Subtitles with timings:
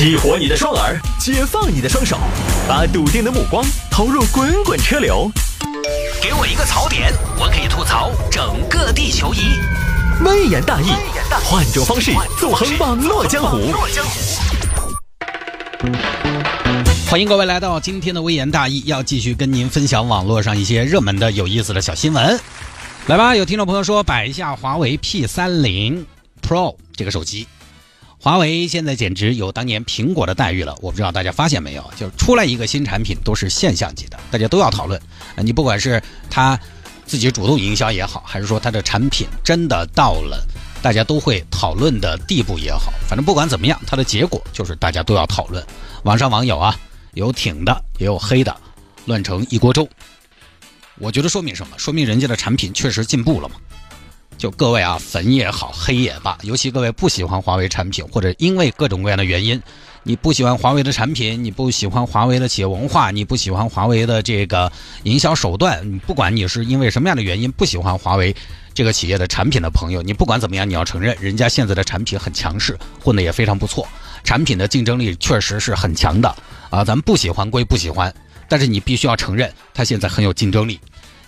[0.00, 2.16] 激活你的双耳，解放你的双手，
[2.66, 5.30] 把笃定的目光投入滚滚车流。
[6.22, 9.60] 给我一个槽点，我可以吐槽整个地球仪。
[10.24, 10.86] 微言大义，
[11.44, 13.74] 换种方式纵横网络江湖。
[17.10, 22.40] 欢迎各位来到今天的微言大义，要继续跟您分享网络上一些热门的、有意思的小新闻。
[23.06, 26.06] 来吧，有听众朋友说摆一下华为 P 三零
[26.40, 27.46] Pro 这个手机。
[28.22, 35.00] 华为现在简直有当年苹果的待遇了，我不知道大家发现没有，就是出来一个新产品都是现象级的，大家都要讨论。
[35.38, 36.58] 你不管是它
[37.06, 40.46] 自己主动营销也好，还是说它的产品真的到了
[40.82, 45.64] 大家都会讨论的地步也好，反正不管怎么样，它的结果就是大家都要讨论。
[46.02, 46.78] 网上网友啊，
[47.14, 48.54] 有挺的，也有黑的，
[49.06, 49.88] 乱成一锅粥。
[50.98, 51.78] 我觉得说明什么？
[51.78, 53.54] 说明人家的产品确实进步了嘛。
[54.40, 59.62] 就各位啊，粉也好，黑也罢，尤其各位不喜欢华为产品，或者因为各种各样的原因，
[60.02, 68.34] 你不喜欢华为的产品，你不喜欢华为的企业文化，你不喜欢华为的这个营销手段，不管你是因为什么样的原因不喜欢华为
[68.72, 73.86] 这个企业的产品的朋友，你不管怎么样，你要承认人家现在的产品很强势，混的也非常不错，
[74.24, 76.34] 产品的竞争力确实是很强的
[76.70, 76.82] 啊。
[76.82, 78.10] 咱们不喜欢归不喜欢，
[78.48, 80.80] 但是你必须要承认它现在很有竞争力。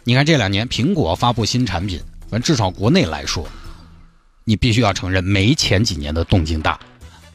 [0.03, 2.00] 你看这两年苹果发布新产品。
[2.33, 3.47] 反正至少国内来说，
[4.44, 6.80] 你必须要承认没前几年的动静大。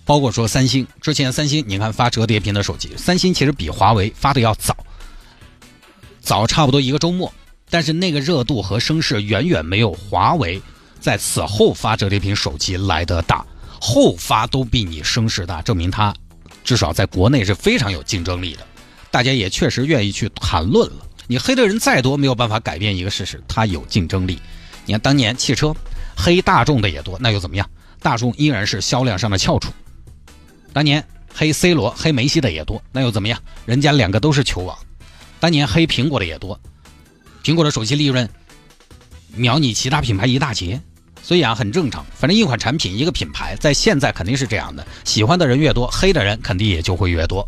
[0.03, 4.75] 包括说三星之前，三星你看发折叠屏的手机，三星其实比华为发的要早，
[6.19, 7.31] 早差不多一个周末。
[7.69, 10.59] 但是那个热度和声势远远没有华为
[10.99, 13.45] 在此后发折叠屏手机来的大，
[13.79, 16.11] 后发都比你声势大，证明它
[16.63, 18.65] 至少在国内是非常有竞争力的。
[19.11, 21.05] 大家也确实愿意去谈论了。
[21.27, 24.39] 你黑的人再多，没有办法改变一个事实，它有竞争力。
[24.87, 25.75] 你看，当年汽车
[26.15, 27.69] 黑大众的也多，那又怎么样？
[28.01, 29.71] 大众依然是销量上的翘楚。
[30.71, 33.37] 当年黑 C 罗、黑梅西的也多，那又怎么样？
[33.65, 34.75] 人家两个都是球王。
[35.39, 36.59] 当年黑苹果的也多，
[37.43, 38.27] 苹果的手机利润
[39.33, 40.81] 秒你其他品牌一大截。
[41.21, 42.05] 所以啊，很正常。
[42.15, 47.45] 反正一款产品、一个品牌，在现在肯定是这样的：喜欢的人越多，黑的人肯定也就会越多。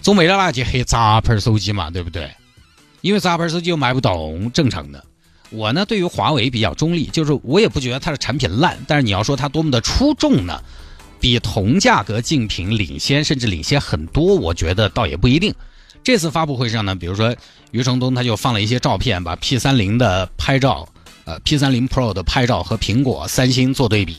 [0.00, 2.30] 总没了那去黑杂牌手机嘛，对不对？
[3.02, 5.04] 因为杂牌手机又卖不动，正常的。
[5.50, 10.60] 我呢，对于华为比较中立，就是我也不觉得它的产品烂，但是你要说它多么的出众呢？
[11.18, 15.54] 比同价格竞品领先，甚至领先很多，我觉得倒也不一定。
[16.02, 17.36] 这次发布会上呢，比如说
[17.72, 20.88] 余承东他就放了一些照片，把 P 三零的拍照，
[21.26, 24.16] 呃，P 三零 Pro 的拍照和苹果、三星做对比。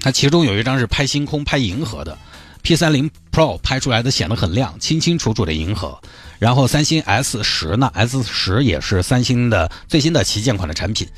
[0.00, 2.16] 它其中有一张是拍星空、拍银河的。
[2.62, 6.00] P 三零 Pro 拍出来的显得很亮，清清楚楚的银河。
[6.38, 11.08] 然后三星 S 十呢？S 十也是三星的最新的旗舰款的产品，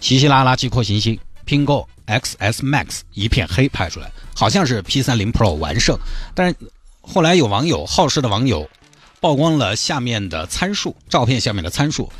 [0.00, 1.18] 稀稀拉拉几颗星星。
[1.44, 5.98] 苹果 XS Max 一片黑拍出来，好像是 P 三零 Pro 完胜。
[6.34, 6.56] 但是
[7.00, 8.70] 后来有网友好事的网友
[9.20, 12.10] 曝光了下面的参数，照片下面的参数，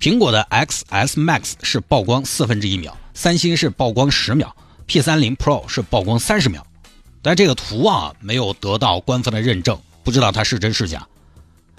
[0.00, 6.66] 苹果的 XS Max 是曝光四分之一秒，三星是曝光十秒，P 三零 Pro 是曝光三十秒。
[7.20, 11.06] 但这个图啊没有得到官方的认证，不知道它是真是假。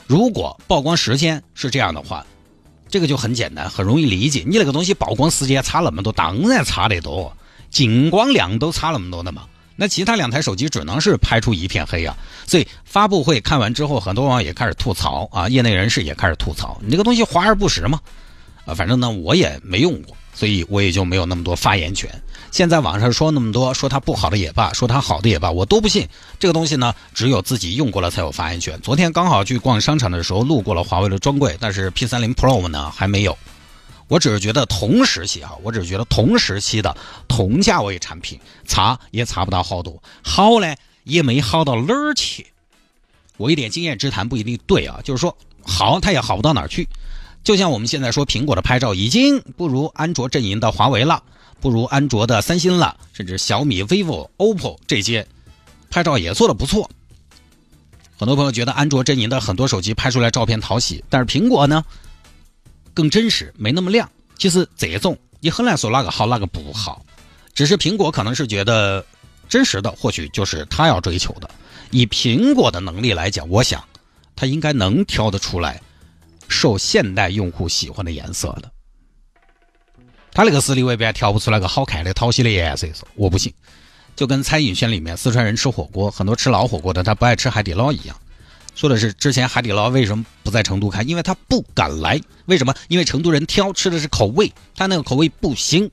[0.07, 2.25] 如果曝光时间是这样的话，
[2.89, 4.43] 这个就很简单，很容易理解。
[4.47, 7.35] 你那个东西曝光时间差那么多，当然差得多，
[7.69, 9.43] 进光量都差那么多的嘛。
[9.75, 12.15] 那其他两台手机只能是拍出一片黑啊。
[12.47, 17.99] 所以发布会看完之后，很多网友也开始吐槽啊，业内人士也开始吐槽，你这个东西华而不实嘛。
[18.65, 20.15] 啊，反正呢我也没用过。
[20.37, 22.07] 所以我也就没有那么多发言权。
[22.51, 26.07] 现在网上说那么多，说它不好的也罢，说它好的也罢，我都不信。
[26.37, 28.79] 这个东西呢，只有自己用过了才有发言权。
[28.81, 33.35] 昨天刚好去逛商场的时候，路过了华为的专柜，但是 P 三零 Pro 呢还没有。
[34.07, 36.95] 我只是觉得同时期啊，我只是觉得同时期的
[37.27, 42.45] 同价位产品差也差不到好多，好呢也没好到哪儿去。
[43.37, 46.87] 我一点经验之谈不一定对啊，就是说好它也好不到哪儿去。
[47.47, 51.23] 就像我们现在说，苹果的拍照已经不如安卓阵营的华为了，
[51.61, 55.25] 不如安卓的三星了，甚至小米、vivo、oppo 这些
[55.89, 56.91] 拍照也做的不错。
[58.17, 61.85] 很多朋友觉得安卓阵营的很多手机拍出来照片讨喜，但是苹果呢
[62.93, 64.11] 更真实，没那么亮。
[64.37, 67.05] 其实这种你很难说哪个好哪个不好，
[67.53, 69.05] 只是苹果可能是觉得
[69.47, 71.49] 真实的，或许就是他要追求的。
[71.91, 73.81] 以苹果的能力来讲，我想
[74.35, 75.81] 他应该能挑得出来。
[76.47, 78.71] 受现代用户喜欢的颜色的，
[80.31, 83.53] 他那个实力未必还调不出来个好看的讨喜的颜色，我不信。
[84.15, 88.19] 就跟餐饮圈里面四川人吃火锅，很多吃老火锅的他不爱吃海底捞一样，
[88.73, 91.03] 说的是之前海底捞为什么不在成都开？
[91.03, 92.19] 因为他不敢来。
[92.45, 92.73] 为什么？
[92.87, 95.91] 因为成都人挑吃的是口味，他那个口味不行。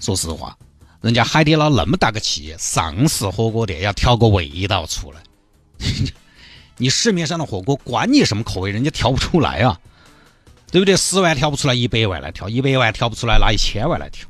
[0.00, 0.56] 说实话，
[1.00, 5.22] 人家海底捞那么大个企业，上市火锅店要挑个味道出来。
[6.76, 9.78] 你市面上的火锅管你什么口味，人家调不出来啊，
[10.72, 10.96] 对不对？
[10.96, 14.26] 十万调不出来，一百万来调；一百万调不出来，拿一千万来调。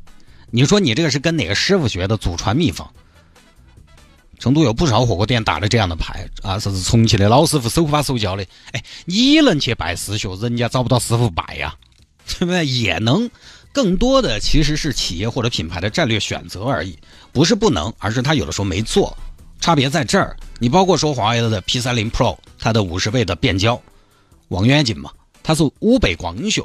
[0.51, 2.17] 你说你这个是跟哪个师傅学的？
[2.17, 2.89] 祖传秘方？
[4.39, 8.45] 成都有不少火锅店打着这样的牌啊，是重庆的老师傅手把手教的。
[8.73, 11.75] 哎，你能去拜师学，人家找不到师傅拜呀，
[12.27, 12.67] 对不对？
[12.67, 13.31] 也能。
[13.73, 16.97] 更多的其实是企业或者品牌的战略选择而已，
[17.33, 19.17] 不是不能，而是他有的时候没做。
[19.61, 20.37] 差别在这儿。
[20.59, 23.81] 你包括说华为的 P 三零 Pro，它的五十倍的变焦
[24.49, 25.11] 望远镜嘛，
[25.43, 26.63] 它是五倍光学，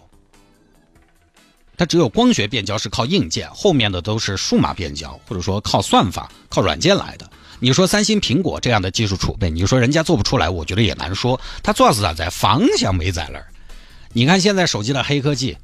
[1.77, 7.29] 它只有光学变焦是靠硬件，后面的都是数码变焦，或者说靠算法、靠软件来的。
[7.59, 11.39] 你说三星、苹果这样的技术储备，你说人家做不出来，我觉得也难说。
[11.63, 13.47] 它主要是咋在方向没在那儿。
[14.13, 15.57] 你看现在手机的黑科技。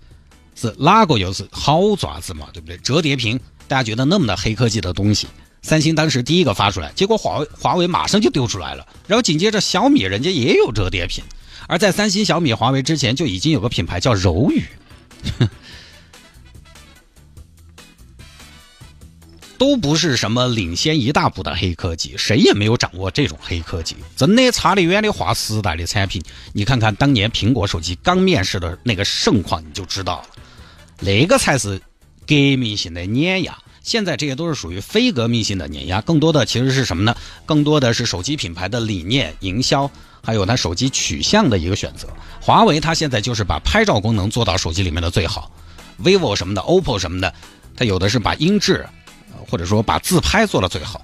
[0.58, 2.48] 是哪个又是好爪子嘛？
[2.54, 2.78] 对不对？
[2.78, 3.38] 折叠屏，
[3.68, 5.28] 大家觉得那么的黑科技的东西，
[5.66, 8.86] 三星当时第一个发出来，结果华为华为马上就丢出来了。
[9.08, 11.24] 然后紧接着小米人家也有折叠屏，
[11.68, 14.64] 而在三星、小米、华为之前就已经有个品牌叫柔宇，
[19.58, 26.22] 都不是什么领先一大步的黑科技，谁也没有掌握这种黑科技，真的差得远的划时代的产品。
[26.54, 30.28] 你看看当年苹果手机刚面世的那个盛况，你就知道了。
[31.00, 31.80] 那个才是
[32.28, 37.16] 革命性的碾压，现在这些都是属于非革命性的碾压，更多的其实是什么呢？
[37.46, 39.90] 更多的是手机品牌的理念、营销，
[40.24, 42.08] 还有它手机取向的一个选择。
[42.42, 45.52] 华为它现在就是把拍照功能做到手机里面的最好
[46.04, 47.32] ，vivo 什么的，OPPO 什么的，
[47.76, 48.84] 它有的是把音质，
[49.48, 51.00] 或者说把自拍做到最好。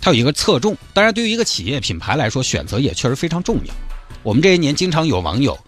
[0.00, 3.74] 它有一个侧重，当然对于一个企业品牌来说，选择也确实非常重要。
[4.22, 5.58] 我们这些年经常有网友。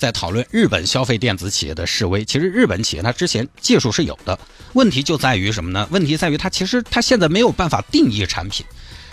[0.00, 4.36] 在讨论日本消费电子企业的示威，其实日本企业它之前技术是有的，
[4.72, 5.86] 问题就在于什么呢？
[5.90, 8.64] 问题在于它其实它现在没有办法定义产品，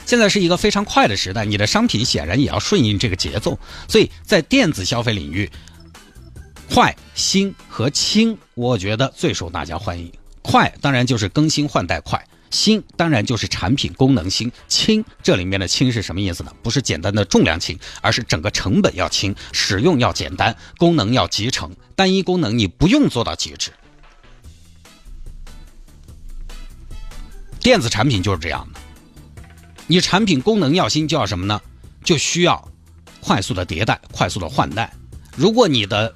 [0.06, 5.52] 现在是一个非常快的时代，你的商品显然也要顺应这个节奏，所以在电子消费领域，
[6.74, 10.10] 快、新和轻，我觉得最受大家欢迎。
[10.42, 12.26] 快当然就是更新换代快。
[12.50, 16.52] 新当然就是产品功能轻，轻这里面的轻是什么意思呢？
[16.64, 23.72] 不是简单的重量轻，而是整个成本要轻，使用要简单，功能要集成，单一功能你不用做到极致。
[27.60, 28.80] 电子产品就是这样的，
[29.88, 31.62] 你产品功能要新，就要什么呢？
[32.04, 32.72] 就需要
[33.20, 34.94] 快速的迭代，快速的换代。
[35.36, 36.14] 如果你的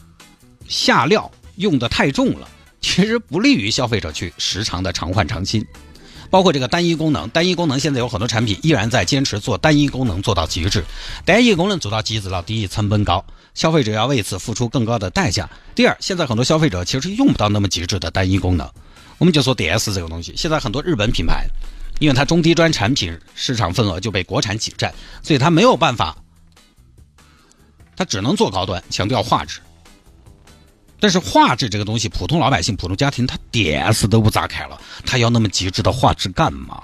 [0.69, 2.47] 下料用的太重了，
[2.79, 5.65] 其实不利于消费者去时常的常换常新。
[6.31, 10.83] 包括这个单一功能，单一功能现在有很多产品依然在坚持做单一功能做到极致，
[11.25, 13.23] 单一功能做到极致了，第一成本高，
[13.53, 15.47] 消费者要为此付出更高的代价。
[15.75, 18.67] 第二，现在很多消费者其实用不到那么极致的单一功能。
[19.17, 21.45] 我们就说 DS 这个东西，现在很多日本品牌，
[21.99, 24.91] 因为它中低端产品市场份额就被国产挤占，
[25.21, 26.17] 所以它没有办法，
[27.97, 29.59] 它只能做高端，强调画质。
[31.01, 36.83] 但是画质这个东西，普通老百姓、普通家庭他点死都不咋看了，他要那么极致的画质干嘛？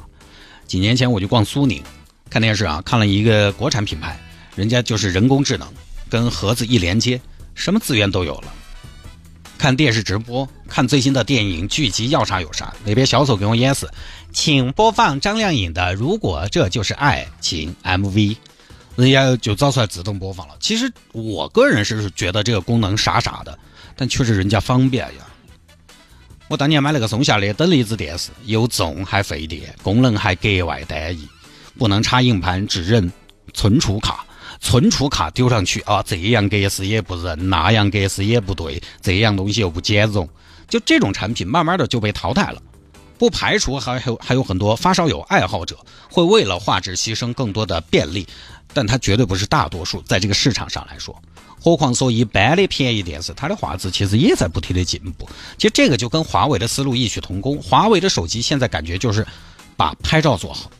[0.65, 1.81] 几年前我就逛苏宁
[2.29, 4.19] 看电视啊，看了一个国产品牌，
[4.55, 5.67] 人家就是人工智能，
[6.09, 7.21] 跟盒子一连接，
[7.53, 8.51] 什么资源都有了。
[9.57, 12.73] 看电视直播，看最新的电影剧集要啥有啥。
[12.83, 13.87] 那边小丑给我演示，
[14.33, 18.35] 请播放张靓颖的《如果这就是爱情》MV，
[18.95, 20.55] 人家就造出来自动播放了。
[20.59, 23.57] 其实我个人是觉得这个功能傻傻的。
[23.97, 25.25] 但确实人家方便呀！
[26.47, 31.27] 我当年买了个松下的等离子电视，又重还费电，功能还格外单一，
[31.77, 33.11] 不能插硬盘，只认
[33.53, 34.23] 存储卡。
[34.59, 40.27] 存储卡丢上去啊，这样格式也不认，那样格式也不对，这样东西又不兼容。
[40.69, 42.61] 就这种产品，慢慢的就被淘汰了。
[43.19, 45.77] 不排除还有还有很多发烧友爱好者
[46.09, 48.27] 会为了画质牺牲更多的便利，
[48.73, 51.19] 但它绝对不是大多数，在这个市场上来说。
[51.67, 55.27] 何况说一般的便宜电视，它的画质其实也在不停的进步。
[55.57, 57.61] 其实这个就跟华为的思路异曲同工。
[57.61, 59.27] 华为的手机现在感觉就是
[59.75, 60.71] 把拍照做好。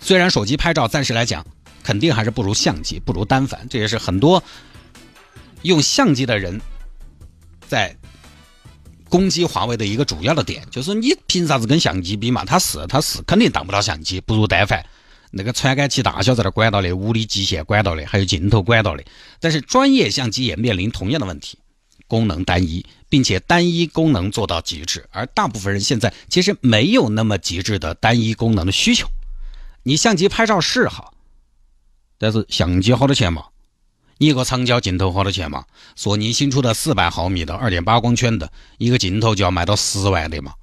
[0.00, 1.44] 虽然手机拍照暂时来讲
[1.82, 4.42] 肯定还是不如相机，不如单反，这也是很多
[5.60, 6.58] 用相机的人
[7.68, 7.94] 在
[9.10, 12.42] 攻击华为的一个主要的点，就是你凭啥子跟相机比嘛？
[12.46, 14.82] 它是它是肯定当不到相机，不如单反。
[15.36, 19.04] 那个传感器大小在那管道的，物理极限管道的，还有镜头管道的。
[19.40, 21.58] 但是专业相机也面临同样的问题，
[22.06, 25.04] 功能单一，并且单一功能做到极致。
[25.10, 29.08] 而大部分人现在其实没有那么极致的单一功能的需求。
[29.82, 31.14] 你相机拍照是好，
[32.16, 33.46] 但是相机好多钱嘛？
[34.18, 35.64] 你一个长焦镜头好多钱嘛？
[35.96, 40.54] 索尼新出的四百毫米的二点八光圈的一个镜头就要卖到十万的嘛？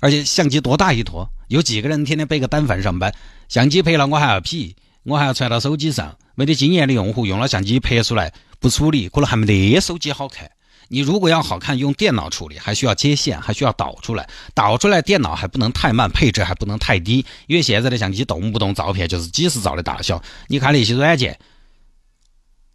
[0.00, 1.28] 而且相机多大一坨？
[1.48, 3.14] 有几个人天天背个单反上班？
[3.48, 6.16] 相机拍了我还要 P，我还要传到手机上。
[6.34, 10.50] 没得经验的用户用了相机拍出来不处理，可能还没得手机好看。
[10.90, 21.38] 你如果要好看，用电脑处理，还需要接线，还需要导出来，导出来电脑还不能太慢，配置还不能太低，因为现在的相机动不动照片就是几十兆的大小，你看那些软件，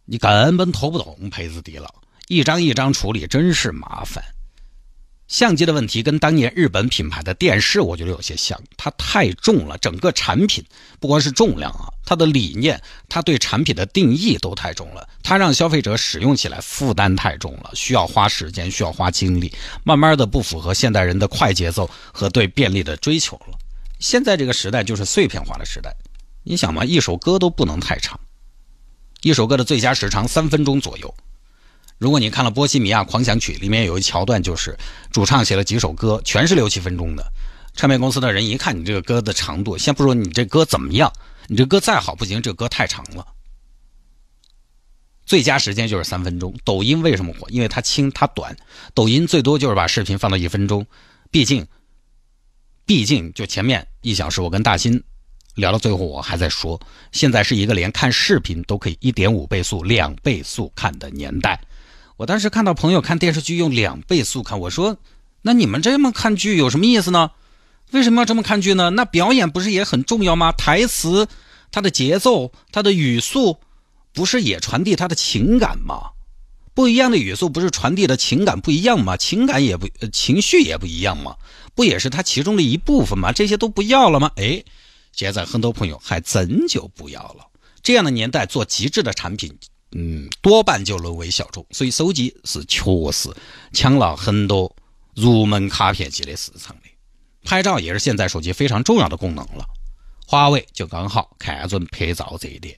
[0.04, 1.88] 你根本拖不动配置低了，
[2.28, 4.22] 一张一张处理真是麻烦。
[5.34, 10.64] 相机的问题跟当年日本品牌的电视，我觉得有些像，它太重了，整个产品
[11.00, 23.58] 不光是重量啊，它的理念，它对产品的定义都太重了，它让消费者使用起来负担太重了，需要花时间，需要花精力，慢慢的不符合现代人的快节奏和对便利的追求了。
[23.98, 25.92] 现在这个时代就是碎片化的时代，
[26.44, 28.20] 你想嘛，一首歌都不能太长，
[29.22, 31.12] 一首歌的最佳时长三分钟左右。
[31.98, 34.76] 如果你看了《波西米亚狂想曲》，里面有一桥段，就是
[35.10, 37.24] 主唱写了几首歌，全是六七分钟的。
[37.74, 41.12] 唱片公司的人一看你这个歌的长度，先不说你这歌怎么样，
[41.46, 43.26] 你这歌再好不行，这歌太长了。
[45.24, 46.54] 最佳时间就是三分钟。
[46.64, 47.48] 抖音为什么火？
[47.48, 48.54] 因为它轻它短。
[48.92, 50.86] 抖音最多就是把视频放到一分钟，
[51.30, 51.66] 毕竟，
[52.84, 55.02] 毕竟就前面一小时，我跟大新
[55.54, 56.80] 聊到最后，我还在说，
[57.12, 61.58] 现在是一个连看视频都可以一点五倍速、两倍速看的年代。
[62.16, 64.96] 我当时看到朋友看电视剧用两倍速看，我说
[65.42, 67.32] ：“那你们这么看剧有什么意思呢？
[67.90, 68.90] 为什么要这么看剧呢？
[68.90, 70.52] 那表演不是也很重要吗？
[70.52, 71.26] 台词、
[71.72, 73.58] 它的节奏、它的语速，
[74.12, 76.10] 不是也传递它的情感吗？
[76.72, 79.16] 不一样的语速不是传递的情感不一样吗？
[79.16, 81.34] 情感也不情绪也不一样吗？
[81.74, 83.32] 不也是它其中的一部分吗？
[83.32, 84.30] 这些都不要了吗？
[84.36, 84.62] 哎，
[85.10, 87.48] 现在很多朋友还真就不要了。
[87.82, 89.58] 这样的年代做极致的产品。”
[89.96, 92.82] 嗯，多半就沦为小众，所以手机是确
[93.12, 93.28] 实
[93.72, 94.74] 抢了很多
[95.14, 96.82] 入门卡片机的市场的。
[97.44, 99.64] 拍照也是现在手机非常重要的功能了，
[100.26, 102.76] 华为就刚好看准拍照这一点。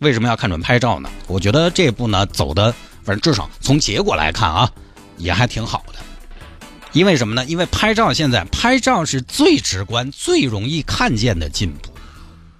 [0.00, 1.08] 为什么要看准拍照呢？
[1.28, 2.74] 我觉得这步呢走的，
[3.04, 4.68] 反正至少从结果来看啊，
[5.16, 6.00] 也还挺好的。
[6.92, 7.44] 因为什么呢？
[7.44, 11.90] 因为拍照现在拍照是最直观、最容易看见的进步。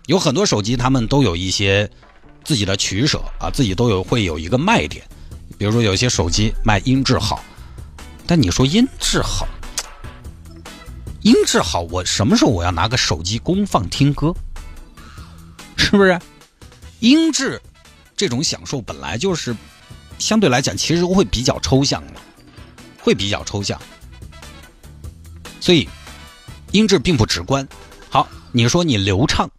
[0.06, 1.90] 有很多手机他们都有一些。
[2.44, 5.04] 自己的取舍啊，自己都有会有一个卖点，
[5.56, 7.42] 比如说有些手机卖音质好，
[8.26, 9.48] 但你说音质好，
[11.22, 14.34] 音质好，我什么时候我要拿个手机公放听歌？
[15.76, 16.18] 是不是？
[17.00, 17.60] 音质
[18.16, 19.56] 这种享受本来就是
[20.18, 22.20] 相对来讲，其实会比较抽象的，
[23.00, 23.80] 会比较抽象，
[25.60, 25.88] 所以
[26.72, 27.66] 音质并不直观。
[28.10, 29.50] 好，你说你流畅。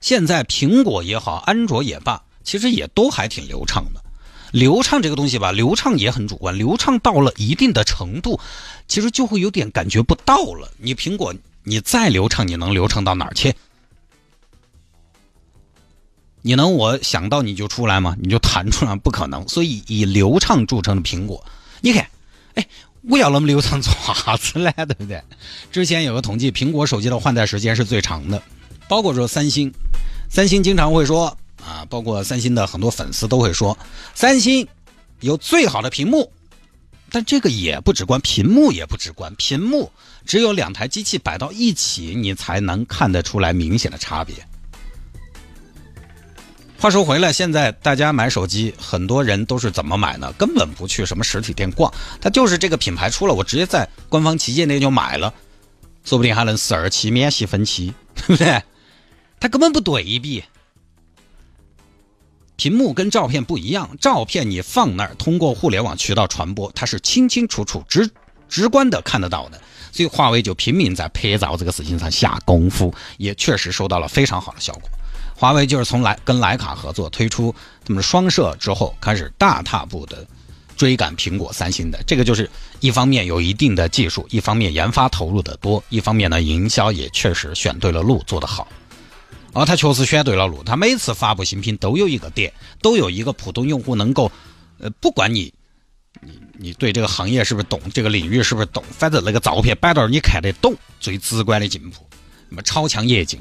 [0.00, 4.00] 现在苹果也好，安卓也罢，其实也都还挺流畅的。
[4.52, 6.56] 流畅这个东西吧，流畅也很主观。
[6.56, 8.38] 流畅到了一定的程度，
[8.86, 10.70] 其实就会有点感觉不到了。
[10.78, 11.34] 你苹果，
[11.64, 13.52] 你再流畅，你能流畅到哪儿去？
[16.42, 18.14] 你能我想到你就出来吗？
[18.20, 18.94] 你就弹出来？
[18.94, 19.48] 不可能。
[19.48, 21.44] 所以以流畅著称的苹果，
[21.80, 22.06] 你看，
[22.54, 22.64] 哎，
[23.08, 24.70] 我要那么流畅做啥子呢？
[24.76, 25.20] 对不对？
[25.72, 28.40] 之前有个统计，苹果手机的换代时间是最长的。
[28.86, 29.72] 包括说三星，
[30.28, 33.76] 三星经常会说啊，包括三星的很多粉丝都会说，
[34.14, 34.66] 三星
[35.20, 36.30] 有最好的屏幕，
[37.10, 39.90] 但这个也不直观，屏幕也不直观，屏幕
[40.26, 44.34] 只有两台机器摆到一起，你才能看得出来明显的差别。
[46.78, 50.30] 话说回来，现在大家买手机，很多人都是怎么买呢？
[50.36, 51.90] 根本不去什么实体店逛，
[52.20, 55.32] 他就是这个品牌出了，我直接在官方旗舰店就买了，
[56.04, 58.62] 说不定还能四二七免息分期，对不对？
[59.40, 60.44] 他根本不对比，
[62.56, 63.90] 屏幕跟照片不一样。
[64.00, 68.08] 照片你放那儿，通过互联网渠道传播，它是清清楚楚、直
[68.48, 69.60] 直观的看得到的。
[69.92, 74.90] 所以华为就拼命在拍照这个事情上下功夫，也确实收到了非常好的效果。
[75.36, 80.26] 华为就是从来跟徕卡合作推出他们双摄之后，开始大踏步的
[80.76, 82.02] 追赶苹果、三星的。
[82.06, 82.48] 这个就是
[82.80, 88.66] 一方面有一定的技术，一方面研发投入的多，一方面呢营销也确实选对了路，做得好。
[89.54, 90.62] 哦，他确实选对了路。
[90.64, 94.30] 他每次发布新品都有一个点，都有一个普通用户能够，
[94.78, 95.52] 呃，不管你，
[96.20, 102.04] 你你对这个行业是不是懂，这个领域是不是懂，反正那个照片摆到你看得懂，最直观的进步。
[102.48, 103.40] 什么超强夜景，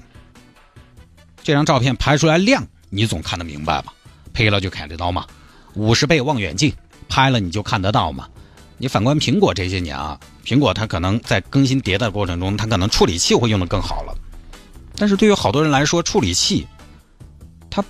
[1.44, 3.94] 这张照片拍出来亮，你总看得明白吧？
[4.34, 5.26] 拍了就看得到嘛。
[5.74, 6.72] 五十倍望远镜
[7.10, 8.28] 拍了你就看得到嘛。
[8.78, 14.16] 你反观苹果这些年啊，苹果它可能在更新迭代过程中，它可能处理器会用的更好了。
[14.96, 16.68] 但是对于好多人来说，处理器
[17.70, 17.84] 它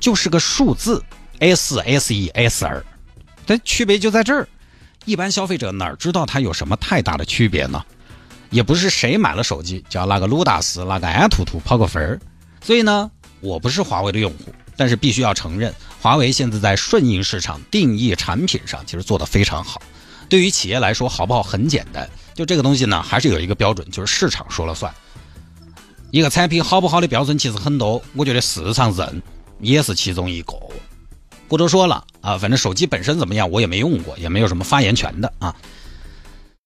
[0.00, 1.02] 就是个数字
[1.38, 2.84] ，S S E S R，
[3.46, 4.48] 它区别就在这儿。
[5.04, 7.82] 一般消费者哪知道它有什么太大的区别呢？
[8.50, 12.20] 也不是谁买了手机就要拿个鲁大师、拿个安图图跑个分儿。
[12.62, 13.10] 所以呢，
[13.40, 19.80] 我不是华为的用户，但是必须要承认，华为现在在顺应市场、定义产品上其实做得非常好。
[20.28, 24.92] 对于企业来说，好不好很简单，就这个东西呢，还是有一个标准，就是市场说了算。
[26.10, 29.22] 一个产品好不好的标准其实很多，我觉得市场认
[29.60, 30.54] 也是其中一个。
[31.48, 35.54] 不多说了啊，反正手机本身怎么样，我也没用过，也没有什么发言权的啊。